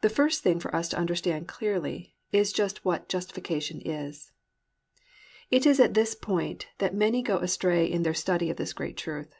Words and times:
The 0.00 0.08
first 0.10 0.42
thing 0.42 0.58
for 0.58 0.74
us 0.74 0.88
to 0.88 0.98
understand 0.98 1.46
clearly 1.46 2.16
is 2.32 2.52
just 2.52 2.84
what 2.84 3.08
justification 3.08 3.80
is. 3.80 4.32
It 5.48 5.64
is 5.64 5.78
at 5.78 5.94
this 5.94 6.16
point 6.16 6.66
that 6.78 6.92
many 6.92 7.22
go 7.22 7.38
astray 7.38 7.86
in 7.86 8.02
their 8.02 8.14
study 8.14 8.50
of 8.50 8.56
this 8.56 8.72
great 8.72 8.96
truth. 8.96 9.32